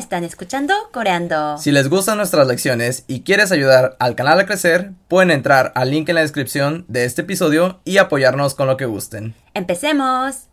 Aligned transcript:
están 0.00 0.24
escuchando 0.24 0.74
Coreando. 0.92 1.58
Si 1.58 1.70
les 1.70 1.88
gustan 1.88 2.16
nuestras 2.16 2.46
lecciones 2.46 3.04
y 3.06 3.20
quieres 3.20 3.52
ayudar 3.52 3.96
al 4.00 4.16
canal 4.16 4.40
a 4.40 4.46
crecer, 4.46 4.92
pueden 5.06 5.30
entrar 5.30 5.72
al 5.76 5.90
link 5.90 6.08
en 6.08 6.16
la 6.16 6.22
descripción 6.22 6.84
de 6.88 7.04
este 7.04 7.22
episodio 7.22 7.80
y 7.84 7.98
apoyarnos 7.98 8.54
con 8.54 8.66
lo 8.66 8.76
que 8.76 8.86
gusten. 8.86 9.34
¡Empecemos! 9.54 10.48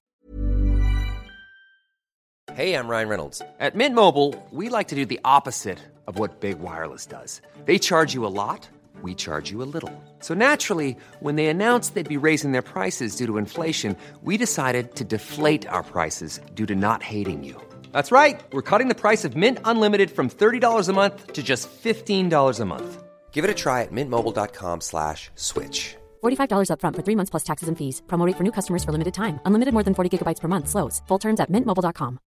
Hey, 2.55 2.73
I'm 2.73 2.88
Ryan 2.88 3.07
Reynolds. 3.07 3.41
At 3.60 3.75
Mint 3.75 3.94
Mobile, 3.94 4.33
we 4.52 4.70
like 4.70 4.88
to 4.88 4.96
do 4.96 5.06
the 5.06 5.20
opposite 5.24 5.78
of 6.08 6.18
what 6.18 6.40
Big 6.40 6.60
Wireless 6.60 7.06
does. 7.06 7.42
They 7.66 7.78
charge 7.78 8.16
you 8.16 8.26
a 8.26 8.34
lot, 8.34 8.68
we 9.04 9.14
charge 9.14 9.52
you 9.52 9.62
a 9.62 9.70
little. 9.72 9.92
So 10.22 10.34
naturally, 10.34 10.98
when 11.20 11.36
they 11.36 11.48
announced 11.48 11.94
they'd 11.94 12.10
be 12.10 12.18
raising 12.18 12.54
their 12.54 12.64
prices 12.64 13.16
due 13.16 13.28
to 13.28 13.38
inflation, 13.38 13.96
we 14.24 14.38
decided 14.38 14.96
to 14.96 15.04
deflate 15.04 15.68
our 15.68 15.84
prices 15.84 16.41
due 16.55 16.66
to 16.66 16.73
not 16.73 17.04
hating 17.04 17.44
you. 17.44 17.62
That's 17.98 18.12
right. 18.12 18.40
We're 18.54 18.62
cutting 18.62 18.90
the 18.90 19.02
price 19.02 19.26
of 19.26 19.36
Mint 19.36 19.58
Unlimited 19.66 20.12
from 20.12 20.30
$30 20.30 20.88
a 20.88 20.94
month 20.94 21.34
to 21.34 21.42
just 21.42 21.68
$15 21.84 22.60
a 22.60 22.66
month. 22.66 23.04
Give 23.32 23.44
it 23.44 23.50
a 23.50 23.55
try 23.55 23.82
at 23.82 23.92
mintmobile.com 23.92 24.82
slash 24.82 25.32
switch. 25.34 25.96
$45 26.22 26.70
upfront 26.70 26.96
for 26.96 27.02
three 27.02 27.16
months 27.16 27.32
plus 27.32 27.44
taxes 27.44 27.70
and 27.70 27.76
fees. 27.76 28.04
Promo 28.05 28.28
rate 28.28 28.38
for 28.38 28.44
new 28.44 28.52
customers 28.52 28.84
for 28.86 28.91
limited 28.91 29.16
time. 29.16 29.40
Unlimited 29.46 29.74
more 29.74 29.82
than 29.82 29.96
40 29.96 30.16
gigabytes 30.16 30.40
per 30.40 30.48
month. 30.48 30.70
Slows. 30.70 31.02
Full 31.08 31.18
terms 31.18 31.40
at 31.40 31.50
mintmobile.com. 31.50 32.20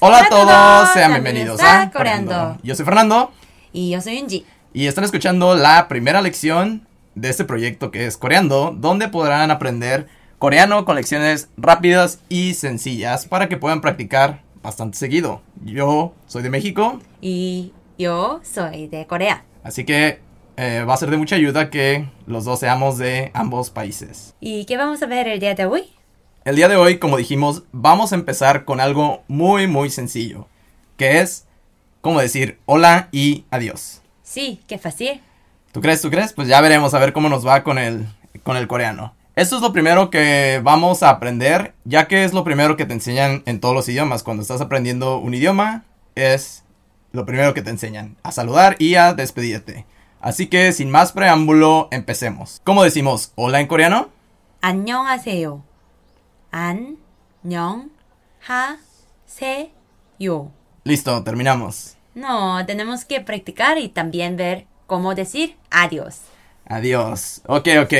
Hola 0.00 0.18
a 0.18 0.18
Hola 0.18 0.18
a 0.18 0.28
todos, 0.28 0.48
todos, 0.48 0.94
sean 0.94 1.12
bienvenidos 1.12 1.60
a 1.62 1.92
Coreando. 1.92 2.58
Yo 2.64 2.74
soy 2.74 2.84
Fernando 2.84 3.30
Y 3.72 3.90
yo 3.90 4.00
soy 4.00 4.22
Unji. 4.22 4.44
y 4.72 4.88
están 4.88 5.04
escuchando 5.04 5.54
la 5.54 5.86
primera 5.86 6.20
lección 6.20 6.88
de 7.14 7.28
este 7.28 7.44
proyecto 7.44 7.92
que 7.92 8.06
es 8.06 8.16
Coreando, 8.16 8.74
donde 8.76 9.06
podrán 9.06 9.52
aprender 9.52 10.08
coreano 10.44 10.84
con 10.84 10.96
lecciones 10.96 11.48
rápidas 11.56 12.20
y 12.28 12.52
sencillas 12.52 13.24
para 13.24 13.48
que 13.48 13.56
puedan 13.56 13.80
practicar 13.80 14.42
bastante 14.62 14.98
seguido. 14.98 15.40
Yo 15.64 16.12
soy 16.26 16.42
de 16.42 16.50
México, 16.50 17.00
Y 17.22 17.72
yo 17.96 18.42
soy 18.42 18.88
de 18.88 19.06
Corea. 19.06 19.42
así 19.62 19.86
que 19.86 20.20
eh, 20.58 20.84
va 20.86 20.92
a 20.92 20.96
ser 20.98 21.08
de 21.08 21.16
mucha 21.16 21.36
ayuda 21.36 21.70
que 21.70 22.10
los 22.26 22.44
dos 22.44 22.60
seamos 22.60 22.98
de 22.98 23.30
ambos 23.32 23.70
países. 23.70 24.34
¿Y 24.38 24.66
qué 24.66 24.76
vamos 24.76 25.02
a 25.02 25.06
ver 25.06 25.28
el 25.28 25.40
día 25.40 25.54
de 25.54 25.64
hoy? 25.64 25.84
El 26.44 26.56
día 26.56 26.68
de 26.68 26.76
hoy, 26.76 26.98
como 26.98 27.16
dijimos, 27.16 27.62
vamos 27.72 28.12
a 28.12 28.16
empezar 28.16 28.66
con 28.66 28.80
algo 28.80 29.22
muy 29.28 29.66
muy 29.66 29.88
sencillo, 29.88 30.46
que 30.98 31.20
es 31.20 31.46
como 32.02 32.20
decir 32.20 32.58
hola 32.66 33.08
y 33.12 33.46
adiós. 33.50 34.02
Sí, 34.22 34.60
qué 34.66 34.76
fácil. 34.76 35.22
¿Tú 35.72 35.80
crees? 35.80 36.02
¿Tú 36.02 36.10
crees? 36.10 36.34
Pues 36.34 36.48
ya 36.48 36.60
veremos 36.60 36.92
a 36.92 36.98
ver 36.98 37.14
cómo 37.14 37.30
nos 37.30 37.46
va 37.46 37.62
con 37.64 37.78
el, 37.78 38.06
con 38.42 38.58
el 38.58 38.68
coreano. 38.68 39.14
Esto 39.35 39.55
es 39.55 39.61
lo 39.61 39.71
primero 39.71 40.09
que 40.09 40.59
vamos 40.63 41.01
a 41.01 41.09
aprender, 41.09 41.73
ya 41.85 42.07
que 42.07 42.25
es 42.25 42.33
lo 42.33 42.43
primero 42.43 42.75
que 42.75 42.85
te 42.85 42.93
enseñan 42.93 43.43
en 43.45 43.59
todos 43.61 43.73
los 43.73 43.87
idiomas. 43.87 44.23
Cuando 44.23 44.41
estás 44.41 44.59
aprendiendo 44.59 45.17
un 45.17 45.33
idioma, 45.33 45.85
es 46.15 46.63
lo 47.11 47.25
primero 47.25 47.53
que 47.53 47.61
te 47.61 47.69
enseñan, 47.69 48.17
a 48.23 48.31
saludar 48.31 48.75
y 48.79 48.95
a 48.95 49.13
despedirte. 49.13 49.85
Así 50.19 50.47
que 50.47 50.73
sin 50.73 50.91
más 50.91 51.13
preámbulo, 51.13 51.87
empecemos. 51.91 52.61
¿Cómo 52.65 52.83
decimos 52.83 53.31
hola 53.35 53.61
en 53.61 53.67
coreano? 53.67 54.09
안녕하세요. 54.61 55.63
안녕하세요. 56.51 57.89
Listo, 60.83 61.23
terminamos. 61.23 61.95
No, 62.13 62.65
tenemos 62.65 63.05
que 63.05 63.21
practicar 63.21 63.77
y 63.77 63.87
también 63.87 64.35
ver 64.35 64.65
cómo 64.87 65.15
decir 65.15 65.55
adiós. 65.69 66.21
Adiós. 66.65 67.41
Ok, 67.45 67.69
ok. 67.83 67.93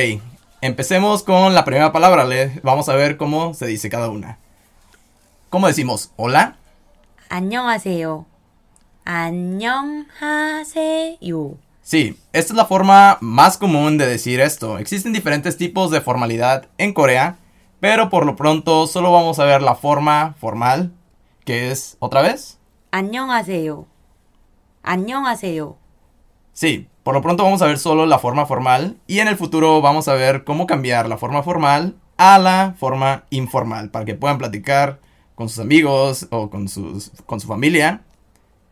Empecemos 0.64 1.22
con 1.22 1.54
la 1.54 1.64
primera 1.64 1.92
palabra. 1.92 2.24
Le 2.24 2.60
vamos 2.62 2.88
a 2.88 2.94
ver 2.94 3.16
cómo 3.16 3.54
se 3.54 3.66
dice 3.66 3.88
cada 3.88 4.08
una. 4.08 4.38
¿Cómo 5.48 5.66
decimos 5.66 6.12
hola? 6.16 6.56
안녕하세요. 7.28 8.26
안녕하세요. 9.04 10.08
Sí, 11.82 12.16
esta 12.32 12.52
es 12.52 12.56
la 12.56 12.66
forma 12.66 13.18
más 13.20 13.56
común 13.56 13.98
de 13.98 14.06
decir 14.06 14.40
esto. 14.40 14.78
Existen 14.78 15.12
diferentes 15.12 15.56
tipos 15.56 15.90
de 15.90 16.00
formalidad 16.00 16.68
en 16.78 16.92
Corea, 16.92 17.38
pero 17.80 18.10
por 18.10 18.26
lo 18.26 18.36
pronto 18.36 18.86
solo 18.86 19.10
vamos 19.10 19.38
a 19.38 19.44
ver 19.44 19.62
la 19.62 19.74
forma 19.74 20.34
formal, 20.38 20.92
que 21.44 21.70
es 21.72 21.96
otra 21.98 22.22
vez. 22.22 22.58
안녕하세요. 22.92 23.86
안녕하세요. 24.82 25.76
Sí, 26.52 26.88
por 27.05 27.13
lo 27.13 27.21
pronto 27.21 27.43
vamos 27.43 27.61
a 27.61 27.67
ver 27.67 27.77
solo 27.77 28.07
la 28.07 28.17
forma 28.17 28.47
formal 28.47 28.97
y 29.05 29.19
en 29.19 29.27
el 29.27 29.37
futuro 29.37 29.79
vamos 29.79 30.07
a 30.07 30.15
ver 30.15 30.43
cómo 30.43 30.65
cambiar 30.65 31.07
la 31.07 31.19
forma 31.19 31.43
formal 31.43 31.93
a 32.17 32.39
la 32.39 32.73
forma 32.79 33.25
informal 33.29 33.91
para 33.91 34.05
que 34.05 34.15
puedan 34.15 34.39
platicar 34.39 34.99
con 35.35 35.47
sus 35.47 35.59
amigos 35.59 36.25
o 36.31 36.49
con, 36.49 36.67
sus, 36.67 37.11
con 37.27 37.39
su 37.39 37.47
familia. 37.47 38.01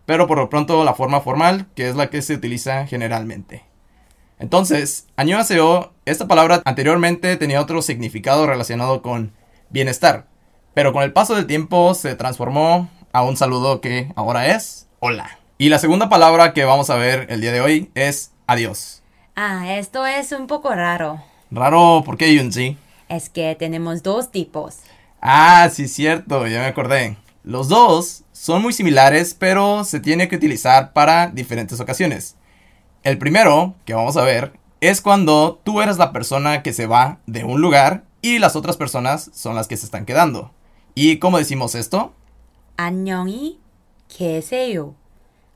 Pero 0.07 0.25
por 0.25 0.39
lo 0.39 0.49
pronto 0.49 0.83
la 0.83 0.95
forma 0.95 1.21
formal, 1.21 1.67
que 1.75 1.87
es 1.87 1.95
la 1.95 2.09
que 2.09 2.23
se 2.23 2.33
utiliza 2.33 2.87
generalmente. 2.87 3.65
Entonces, 4.39 5.05
añoaseo, 5.15 5.93
esta 6.05 6.27
palabra 6.27 6.63
anteriormente 6.65 7.37
tenía 7.37 7.61
otro 7.61 7.83
significado 7.83 8.47
relacionado 8.47 9.03
con 9.03 9.31
bienestar, 9.69 10.25
pero 10.73 10.91
con 10.91 11.03
el 11.03 11.13
paso 11.13 11.35
del 11.35 11.45
tiempo 11.45 11.93
se 11.93 12.15
transformó 12.15 12.89
a 13.11 13.21
un 13.21 13.37
saludo 13.37 13.79
que 13.79 14.11
ahora 14.15 14.47
es 14.55 14.87
hola. 15.01 15.42
Y 15.62 15.68
la 15.68 15.78
segunda 15.78 16.08
palabra 16.08 16.52
que 16.52 16.64
vamos 16.64 16.90
a 16.90 16.96
ver 16.96 17.26
el 17.30 17.40
día 17.40 17.52
de 17.52 17.60
hoy 17.60 17.90
es 17.94 18.32
adiós. 18.46 19.02
Ah, 19.34 19.74
esto 19.74 20.06
es 20.06 20.32
un 20.32 20.46
poco 20.46 20.74
raro. 20.74 21.22
Raro, 21.50 22.02
¿por 22.04 22.16
qué 22.16 22.34
Yunji? 22.34 22.76
Es 23.08 23.28
que 23.28 23.56
tenemos 23.58 24.02
dos 24.02 24.30
tipos. 24.30 24.78
Ah, 25.20 25.68
sí, 25.72 25.88
cierto, 25.88 26.46
ya 26.46 26.60
me 26.60 26.66
acordé. 26.66 27.16
Los 27.42 27.68
dos 27.68 28.24
son 28.32 28.62
muy 28.62 28.72
similares, 28.72 29.34
pero 29.34 29.84
se 29.84 30.00
tiene 30.00 30.28
que 30.28 30.36
utilizar 30.36 30.92
para 30.92 31.28
diferentes 31.28 31.80
ocasiones. 31.80 32.36
El 33.02 33.18
primero, 33.18 33.74
que 33.84 33.94
vamos 33.94 34.16
a 34.16 34.22
ver, 34.24 34.52
es 34.80 35.00
cuando 35.00 35.60
tú 35.64 35.80
eres 35.80 35.98
la 35.98 36.12
persona 36.12 36.62
que 36.62 36.72
se 36.72 36.86
va 36.86 37.18
de 37.26 37.44
un 37.44 37.60
lugar 37.60 38.04
y 38.22 38.38
las 38.38 38.54
otras 38.54 38.76
personas 38.76 39.30
son 39.34 39.54
las 39.54 39.66
que 39.66 39.76
se 39.76 39.86
están 39.86 40.04
quedando. 40.04 40.52
¿Y 40.94 41.18
cómo 41.18 41.38
decimos 41.38 41.74
esto? 41.74 42.12
안녕히 42.76 43.58
계세요. 44.08 44.94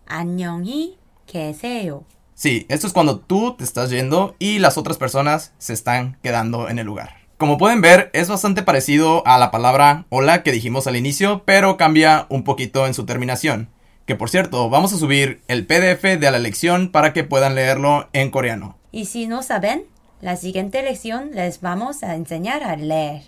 안녕히 0.06 0.98
계세요. 1.26 2.04
Sí, 2.34 2.66
esto 2.68 2.86
es 2.86 2.92
cuando 2.92 3.20
tú 3.20 3.54
te 3.56 3.64
estás 3.64 3.90
yendo 3.90 4.34
y 4.38 4.58
las 4.58 4.76
otras 4.78 4.98
personas 4.98 5.52
se 5.58 5.72
están 5.72 6.18
quedando 6.22 6.68
en 6.68 6.78
el 6.78 6.86
lugar. 6.86 7.16
Como 7.38 7.58
pueden 7.58 7.80
ver, 7.80 8.10
es 8.12 8.28
bastante 8.28 8.62
parecido 8.62 9.26
a 9.26 9.38
la 9.38 9.50
palabra 9.50 10.06
hola 10.10 10.42
que 10.42 10.52
dijimos 10.52 10.86
al 10.86 10.96
inicio, 10.96 11.42
pero 11.44 11.76
cambia 11.76 12.26
un 12.28 12.44
poquito 12.44 12.86
en 12.86 12.94
su 12.94 13.04
terminación. 13.04 13.68
Que 14.06 14.16
por 14.16 14.30
cierto, 14.30 14.70
vamos 14.70 14.92
a 14.92 14.96
subir 14.96 15.42
el 15.48 15.66
PDF 15.66 16.02
de 16.02 16.30
la 16.30 16.38
lección 16.38 16.90
para 16.90 17.12
que 17.12 17.24
puedan 17.24 17.54
leerlo 17.54 18.08
en 18.12 18.30
coreano. 18.30 18.76
Y 18.92 19.06
si 19.06 19.26
no 19.26 19.42
saben, 19.42 19.84
la 20.20 20.36
siguiente 20.36 20.82
lección 20.82 21.30
les 21.32 21.60
vamos 21.60 22.02
a 22.02 22.14
enseñar 22.14 22.62
a 22.62 22.76
leer. 22.76 23.22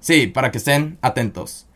Sí, 0.00 0.26
para 0.26 0.50
que 0.50 0.58
estén 0.58 0.98
atentos. 1.00 1.66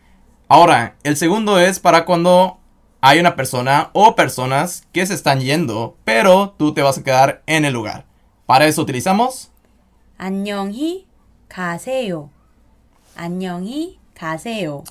Ahora, 0.49 0.97
el 1.05 1.17
segundo 1.17 1.61
es 1.61 1.79
para 1.79 2.05
cuando 2.05 2.59
hay 3.01 3.19
una 3.21 3.37
persona 3.37 3.91
o 3.93 4.15
personas 4.15 4.87
que 4.93 5.07
se 5.07 5.15
están 5.15 5.41
yendo, 5.41 5.97
pero 6.05 6.55
tú 6.59 6.75
te 6.75 6.83
vas 6.83 6.99
a 6.99 7.05
quedar 7.05 7.43
en 7.47 7.65
el 7.65 7.73
lugar. 7.73 8.05
Para 8.47 8.67
eso 8.67 8.83
utilizamos 8.83 9.51
안녕히 10.19 11.07
가세요. 11.49 12.31
안녕히 13.17 13.99
가세요. 14.15 14.83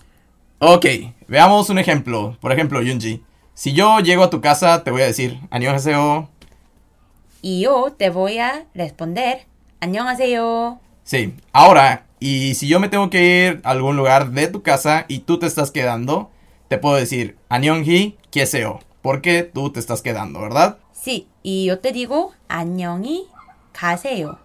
Ok, 0.59 0.85
veamos 1.27 1.69
un 1.69 1.79
ejemplo. 1.79 2.37
Por 2.39 2.51
ejemplo, 2.51 2.81
Yunji. 2.81 3.23
Si 3.53 3.73
yo 3.73 3.99
llego 3.99 4.23
a 4.23 4.29
tu 4.29 4.41
casa, 4.41 4.83
te 4.83 4.91
voy 4.91 5.01
a 5.01 5.05
decir, 5.05 5.39
안녕하세요. 5.49 6.27
Y 7.41 7.61
yo 7.61 7.93
te 7.97 8.09
voy 8.09 8.39
a 8.39 8.65
responder 8.73 9.45
안녕하세요. 9.79 10.79
Sí, 11.03 11.35
ahora, 11.51 12.05
y 12.19 12.55
si 12.55 12.67
yo 12.67 12.79
me 12.79 12.89
tengo 12.89 13.09
que 13.09 13.47
ir 13.47 13.61
a 13.63 13.71
algún 13.71 13.97
lugar 13.97 14.31
de 14.31 14.47
tu 14.47 14.63
casa 14.63 15.05
y 15.07 15.19
tú 15.19 15.37
te 15.37 15.45
estás 15.45 15.69
quedando, 15.71 16.31
te 16.70 16.78
puedo 16.78 16.94
decir, 16.94 17.36
Anyongi, 17.48 18.16
Kieseo, 18.30 18.78
porque 19.02 19.42
tú 19.42 19.72
te 19.72 19.80
estás 19.80 20.02
quedando, 20.02 20.40
¿verdad? 20.40 20.78
Sí, 20.92 21.26
y 21.42 21.64
yo 21.64 21.80
te 21.80 21.90
digo, 21.90 22.30
Anyongi, 22.46 23.24
Kaseo. 23.72 24.38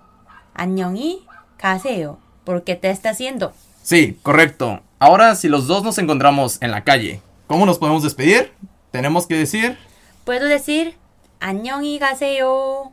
Anyongi, 0.56 1.24
Kaseo, 1.58 2.18
porque 2.44 2.76
te 2.76 2.90
estás 2.90 3.20
yendo. 3.20 3.54
Sí, 3.84 4.18
correcto. 4.24 4.82
Ahora, 4.98 5.36
si 5.36 5.50
los 5.50 5.68
dos 5.68 5.84
nos 5.84 6.00
encontramos 6.00 6.60
en 6.64 6.72
la 6.72 6.84
calle, 6.84 7.22
¿cómo 7.46 7.68
nos 7.68 7.78
podemos 7.78 8.02
despedir? 8.02 8.52
Tenemos 8.90 9.28
que 9.28 9.36
decir. 9.36 9.78
Puedo 10.24 10.48
decir, 10.48 10.96
Anyongi, 11.40 12.00
Kaseo. 12.00 12.92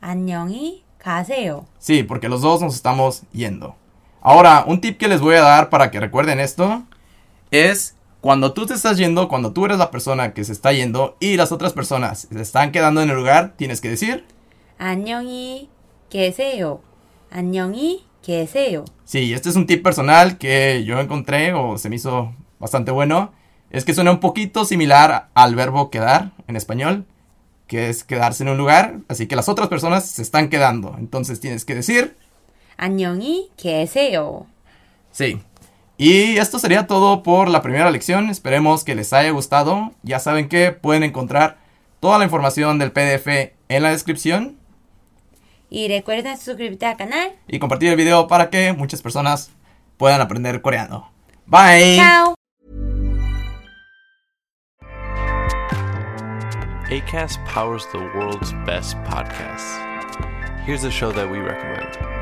Anyongi, 0.00 0.82
Kaseo. 0.98 1.68
Sí, 1.78 2.02
porque 2.02 2.28
los 2.28 2.40
dos 2.40 2.60
nos 2.60 2.74
estamos 2.74 3.22
yendo. 3.30 3.76
Ahora, 4.22 4.64
un 4.66 4.80
tip 4.80 4.98
que 4.98 5.06
les 5.06 5.20
voy 5.20 5.36
a 5.36 5.42
dar 5.42 5.70
para 5.70 5.92
que 5.92 6.00
recuerden 6.00 6.40
esto 6.40 6.82
es 7.52 7.94
cuando 8.21 8.53
tú 8.53 8.65
te 8.65 8.73
estás 8.73 8.97
yendo, 8.97 9.27
cuando 9.29 9.53
tú 9.53 9.65
eres 9.65 9.77
la 9.77 9.91
persona 9.91 10.33
que 10.33 10.43
se 10.43 10.51
está 10.51 10.73
yendo 10.73 11.15
y 11.19 11.37
las 11.37 11.51
otras 11.51 11.73
personas 11.73 12.27
se 12.31 12.41
están 12.41 12.71
quedando 12.71 13.01
en 13.01 13.09
el 13.09 13.15
lugar, 13.15 13.53
tienes 13.57 13.79
que 13.81 13.89
decir, 13.89 14.25
안녕히 14.79 15.69
계세요. 16.09 16.79
안녕히 17.31 18.03
계세요. 18.21 18.85
sí, 19.05 19.33
este 19.33 19.49
es 19.49 19.55
un 19.55 19.65
tip 19.65 19.83
personal 19.83 20.37
que 20.37 20.83
yo 20.85 20.99
encontré 20.99 21.53
o 21.53 21.77
se 21.77 21.89
me 21.89 21.95
hizo 21.95 22.33
bastante 22.59 22.91
bueno. 22.91 23.31
es 23.69 23.83
que 23.85 23.93
suena 23.93 24.11
un 24.11 24.19
poquito 24.19 24.65
similar 24.65 25.27
al 25.33 25.55
verbo 25.55 25.89
quedar 25.89 26.31
en 26.47 26.55
español, 26.55 27.05
que 27.67 27.89
es 27.89 28.03
quedarse 28.03 28.43
en 28.43 28.49
un 28.49 28.57
lugar, 28.57 28.99
así 29.09 29.27
que 29.27 29.35
las 29.35 29.49
otras 29.49 29.67
personas 29.67 30.05
se 30.05 30.21
están 30.21 30.49
quedando. 30.49 30.95
Entonces 30.97 31.39
tienes 31.39 31.65
que 31.65 31.75
decir, 31.75 32.15
안녕히 32.77 33.49
계세요. 33.57 34.45
sí. 35.11 35.39
y 35.98 36.38
esto 36.38 36.58
sería 36.58 36.86
todo 36.86 37.22
por 37.22 37.48
la 37.48 37.62
primera 37.62 37.90
lección. 37.90 38.28
Esperemos 38.30 38.82
que 38.84 38.94
les 38.94 39.12
haya 39.12 39.30
gustado. 39.30 39.92
Ya 40.02 40.18
saben 40.18 40.48
que 40.48 40.72
pueden 40.72 41.02
encontrar 41.04 41.58
toda 42.00 42.18
la 42.18 42.24
información 42.24 42.78
del 42.78 42.90
PDF 42.92 43.28
en 43.68 43.82
la 43.82 43.90
descripción 43.90 44.58
Y 45.70 45.88
recuerden 45.88 46.36
suscribirte 46.36 46.86
al 46.86 46.96
canal. 46.96 47.32
y 47.46 47.58
compartir 47.58 47.90
el 47.90 47.96
video 47.96 48.26
para 48.26 48.50
que 48.50 48.72
muchas 48.72 49.00
personas 49.02 49.50
puedan 49.96 50.20
aprender 50.20 50.60
coreano. 50.60 51.10
Bye. 51.46 51.96
Chao. 51.96 52.34
ACAST 56.90 57.38
powers 57.46 57.86
the 57.92 57.98
world's 58.14 58.52
best 58.66 58.96
podcasts. 59.04 59.78
Here's 60.66 60.84
a 60.84 60.90
show 60.90 61.10
that 61.12 61.30
we 61.30 61.38
recommend. 61.38 62.21